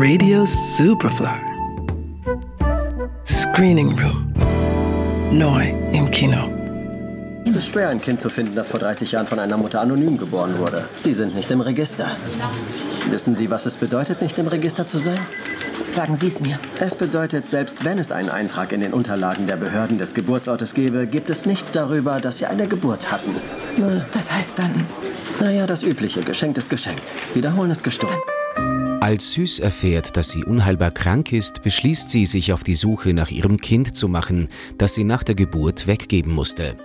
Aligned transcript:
Radio 0.00 0.46
Superfly. 0.46 1.26
Screening 3.26 3.98
Room. 3.98 4.32
Neu 5.32 5.70
im 5.92 6.08
Kino. 6.12 6.48
Es 7.44 7.56
ist 7.56 7.66
schwer, 7.66 7.88
ein 7.88 8.00
Kind 8.00 8.20
zu 8.20 8.30
finden, 8.30 8.54
das 8.54 8.68
vor 8.68 8.78
30 8.78 9.10
Jahren 9.10 9.26
von 9.26 9.40
einer 9.40 9.56
Mutter 9.56 9.80
anonym 9.80 10.16
geboren 10.16 10.56
wurde. 10.60 10.84
Sie 11.02 11.12
sind 11.12 11.34
nicht 11.34 11.50
im 11.50 11.60
Register. 11.60 12.06
Wissen 13.10 13.34
Sie, 13.34 13.50
was 13.50 13.66
es 13.66 13.76
bedeutet, 13.76 14.22
nicht 14.22 14.38
im 14.38 14.46
Register 14.46 14.86
zu 14.86 14.98
sein? 14.98 15.18
Sagen 15.90 16.14
Sie 16.14 16.28
es 16.28 16.40
mir. 16.40 16.60
Es 16.78 16.94
bedeutet, 16.94 17.48
selbst 17.48 17.84
wenn 17.84 17.98
es 17.98 18.12
einen 18.12 18.28
Eintrag 18.28 18.70
in 18.70 18.80
den 18.80 18.92
Unterlagen 18.92 19.48
der 19.48 19.56
Behörden 19.56 19.98
des 19.98 20.14
Geburtsortes 20.14 20.74
gäbe, 20.74 21.08
gibt 21.08 21.28
es 21.28 21.44
nichts 21.44 21.72
darüber, 21.72 22.20
dass 22.20 22.38
Sie 22.38 22.46
eine 22.46 22.68
Geburt 22.68 23.10
hatten. 23.10 23.34
Na, 23.76 24.04
das 24.12 24.32
heißt 24.32 24.60
dann. 24.60 24.86
Naja, 25.40 25.66
das 25.66 25.82
Übliche. 25.82 26.22
Geschenkt 26.22 26.56
ist 26.56 26.70
geschenkt. 26.70 27.12
Wiederholen 27.34 27.72
ist 27.72 27.82
gestohlen. 27.82 28.18
Als 29.00 29.32
Süß 29.32 29.60
erfährt, 29.60 30.16
dass 30.16 30.30
sie 30.30 30.44
unheilbar 30.44 30.90
krank 30.90 31.32
ist, 31.32 31.62
beschließt 31.62 32.10
sie, 32.10 32.26
sich 32.26 32.52
auf 32.52 32.64
die 32.64 32.74
Suche 32.74 33.14
nach 33.14 33.30
ihrem 33.30 33.58
Kind 33.58 33.96
zu 33.96 34.08
machen, 34.08 34.48
das 34.76 34.94
sie 34.94 35.04
nach 35.04 35.22
der 35.22 35.36
Geburt 35.36 35.86
weggeben 35.86 36.32
musste. 36.32 36.76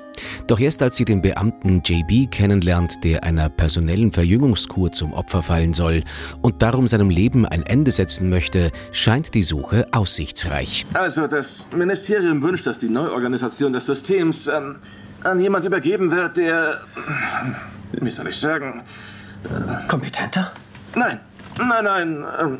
Doch 0.46 0.60
erst 0.60 0.84
als 0.84 0.96
sie 0.96 1.06
den 1.06 1.24
Beamten 1.24 1.82
JB 1.84 2.30
kennenlernt, 2.30 3.04
der 3.04 3.24
einer 3.24 3.50
personellen 3.50 4.12
Verjüngungskur 4.12 4.92
zum 4.92 5.12
Opfer 5.14 5.42
fallen 5.42 5.74
soll 5.74 6.04
und 6.44 6.62
darum 6.62 6.88
seinem 6.88 7.10
Leben 7.10 7.48
ein 7.48 7.64
Ende 7.64 7.90
setzen 7.90 8.30
möchte, 8.30 8.72
scheint 8.92 9.34
die 9.34 9.44
Suche 9.44 9.88
aussichtsreich. 9.92 10.86
Also, 10.94 11.26
das 11.26 11.66
Ministerium 11.76 12.44
wünscht, 12.44 12.68
dass 12.68 12.78
die 12.78 12.90
Neuorganisation 12.90 13.74
des 13.74 13.88
Systems 13.88 14.48
ähm, 14.48 14.76
an 15.24 15.40
jemand 15.40 15.66
übergeben 15.66 16.12
wird, 16.12 16.38
der. 16.38 16.82
Wie 17.92 18.12
soll 18.12 18.28
ich 18.28 18.38
sagen? 18.38 18.84
Kompetenter? 19.88 20.52
Nein, 20.96 21.20
nein, 21.58 21.84
nein. 21.84 22.26
Ähm, 22.40 22.60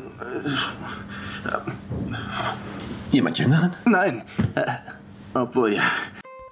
Jemand 3.12 3.38
Jüngeren? 3.38 3.72
nein. 3.84 4.22
Äh, 4.54 4.62
obwohl 5.34 5.74
ja. 5.74 5.82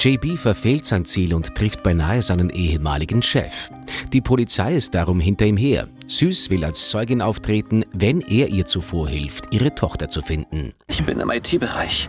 JB 0.01 0.37
verfehlt 0.37 0.85
sein 0.85 1.05
Ziel 1.05 1.33
und 1.33 1.55
trifft 1.55 1.83
beinahe 1.85 2.23
seinen 2.23 2.51
ehemaligen 2.51 3.23
Chef. 3.23 3.71
Die 4.13 4.21
Polizei 4.21 4.75
ist 4.75 4.95
darum 4.97 5.21
hinter 5.21 5.47
ihm 5.47 5.57
her. 5.57 5.87
Süß 6.09 6.51
will 6.51 6.65
als 6.65 6.91
Zeugin 6.91 7.23
auftreten, 7.23 7.85
wenn 7.93 8.21
er 8.21 8.49
ihr 8.49 8.67
zuvor 8.67 9.09
hilft, 9.09 9.53
ihre 9.55 9.75
Tochter 9.75 10.09
zu 10.09 10.21
finden. 10.21 10.73
Ich 10.89 11.05
bin 11.07 11.21
im 11.21 11.31
IT-Bereich. 11.31 12.09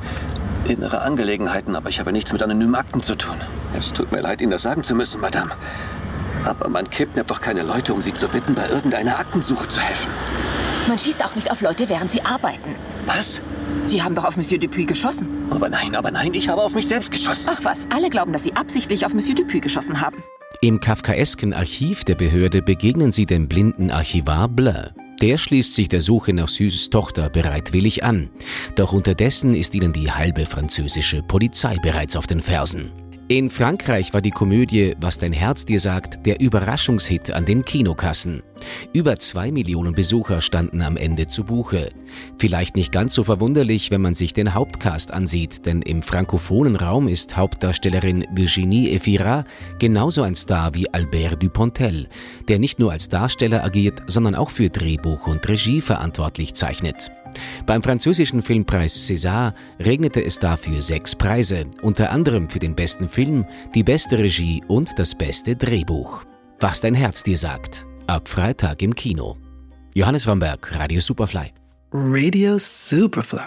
Innere 0.68 1.02
Angelegenheiten, 1.02 1.76
aber 1.76 1.90
ich 1.90 2.00
habe 2.00 2.12
nichts 2.12 2.34
mit 2.34 2.42
anonymen 2.42 2.74
Akten 2.76 3.04
zu 3.04 3.16
tun. 3.16 3.36
Es 3.78 3.94
tut 3.94 4.12
mir 4.12 4.22
leid, 4.22 4.42
Ihnen 4.42 4.52
das 4.52 4.64
sagen 4.64 4.82
zu 4.84 4.96
müssen, 4.96 5.22
Madame. 5.22 5.52
Aber 6.46 6.70
man 6.70 6.90
kidnappt 6.90 7.32
doch 7.32 7.42
keine 7.42 7.64
Leute, 7.64 7.94
um 7.94 8.02
sie 8.02 8.14
zu 8.14 8.28
bitten, 8.28 8.54
bei 8.56 8.68
irgendeiner 8.70 9.20
Aktensuche 9.20 9.68
zu 9.68 9.80
helfen. 9.82 10.12
Man 10.88 11.00
schießt 11.00 11.24
auch 11.24 11.36
nicht 11.36 11.50
auf 11.50 11.62
Leute, 11.62 11.88
während 11.88 12.12
sie 12.12 12.22
arbeiten. 12.24 12.76
Was? 13.06 13.42
Sie 13.86 14.02
haben 14.02 14.16
doch 14.16 14.26
auf 14.26 14.38
Monsieur 14.38 14.60
Dupuis 14.60 14.88
geschossen. 14.88 15.28
Aber 15.50 15.70
nein, 15.70 15.96
aber 15.96 16.12
nein, 16.12 16.34
ich 16.34 16.50
habe 16.50 16.62
auf 16.62 16.74
mich 16.74 16.88
selbst 16.88 17.12
geschossen. 17.12 17.50
Ach 17.54 17.60
was, 17.64 17.88
alle 17.94 18.10
glauben, 18.10 18.34
dass 18.34 18.44
Sie 18.44 18.56
absichtlich 18.56 19.06
auf 19.06 19.14
Monsieur 19.14 19.36
Dupuis 19.36 19.62
geschossen 19.62 20.02
haben. 20.02 20.18
Im 20.62 20.80
kafkaesken 20.80 21.54
Archiv 21.54 22.04
der 22.04 22.16
Behörde 22.16 22.62
begegnen 22.62 23.12
sie 23.12 23.26
dem 23.26 23.50
blinden 23.50 23.92
Archivar 23.92 24.48
Bleu. 24.48 24.90
Der 25.22 25.38
schließt 25.38 25.76
sich 25.76 25.90
der 25.90 26.02
Suche 26.02 26.34
nach 26.34 26.48
Süßes 26.48 26.90
Tochter 26.90 27.30
bereitwillig 27.30 28.04
an. 28.04 28.30
Doch 28.76 28.94
unterdessen 28.94 29.56
ist 29.56 29.76
ihnen 29.76 29.94
die 29.94 30.12
halbe 30.12 30.46
französische 30.46 31.22
Polizei 31.22 31.78
bereits 31.82 32.16
auf 32.16 32.28
den 32.28 32.42
Fersen. 32.42 32.92
In 33.34 33.50
Frankreich 33.50 34.14
war 34.14 34.22
die 34.22 34.30
Komödie 34.30 34.94
Was 35.02 35.18
dein 35.18 35.34
Herz 35.34 35.66
dir 35.66 35.80
sagt 35.80 36.24
der 36.28 36.40
Überraschungshit 36.40 37.32
an 37.32 37.46
den 37.46 37.66
Kinokassen. 37.66 38.44
Über 38.94 39.18
zwei 39.18 39.52
Millionen 39.52 39.96
Besucher 39.96 40.40
standen 40.40 40.84
am 40.84 40.98
Ende 40.98 41.26
zu 41.26 41.44
Buche. 41.44 41.90
Vielleicht 42.38 42.76
nicht 42.76 42.92
ganz 42.92 43.16
so 43.16 43.24
verwunderlich, 43.24 43.90
wenn 43.90 44.02
man 44.02 44.14
sich 44.14 44.34
den 44.34 44.54
Hauptcast 44.54 45.12
ansieht, 45.12 45.66
denn 45.66 45.82
im 45.82 46.04
frankophonen 46.04 46.76
Raum 46.76 47.08
ist 47.08 47.36
Hauptdarstellerin 47.36 48.24
Virginie 48.36 48.92
Efira 48.92 49.46
genauso 49.80 50.22
ein 50.22 50.36
Star 50.36 50.76
wie 50.76 50.94
Albert 50.94 51.42
Dupontel, 51.42 52.10
der 52.48 52.60
nicht 52.60 52.78
nur 52.78 52.92
als 52.92 53.10
Darsteller 53.10 53.64
agiert, 53.64 54.04
sondern 54.06 54.36
auch 54.36 54.52
für 54.52 54.70
Drehbuch 54.70 55.26
und 55.26 55.50
Regie 55.50 55.82
verantwortlich 55.82 56.54
zeichnet. 56.54 57.10
Beim 57.66 57.84
französischen 57.84 58.42
Filmpreis 58.42 59.08
César 59.10 59.54
regnete 59.80 60.24
es 60.24 60.40
dafür 60.40 60.82
sechs 60.82 61.16
Preise, 61.16 61.66
unter 61.82 62.12
anderem 62.12 62.50
für 62.50 62.60
den 62.60 62.76
besten 62.76 63.10
Film, 63.10 63.46
die 63.74 63.84
beste 63.84 64.18
Regie 64.18 64.62
und 64.68 64.98
das 64.98 65.16
beste 65.16 65.56
Drehbuch. 65.56 66.24
Was 66.60 66.82
dein 66.82 66.96
Herz 66.96 67.24
dir 67.24 67.38
sagt. 67.38 67.86
Ab 68.08 68.28
Freitag 68.28 68.82
im 68.82 68.96
Kino. 68.96 69.38
Johannes 69.96 70.28
Romberg, 70.28 70.76
Radio 70.76 71.00
Superfly. 71.00 71.52
Radio 71.92 72.58
Superfly. 72.58 73.40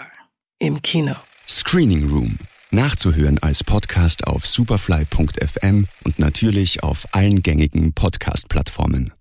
Im 0.59 0.81
Kino. 0.81 1.15
Screening 1.47 2.09
Room. 2.09 2.37
Nachzuhören 2.71 3.39
als 3.39 3.63
Podcast 3.63 4.25
auf 4.27 4.45
superfly.fm 4.45 5.87
und 6.03 6.19
natürlich 6.19 6.83
auf 6.83 7.07
allen 7.11 7.41
gängigen 7.43 7.93
Podcast-Plattformen. 7.93 9.13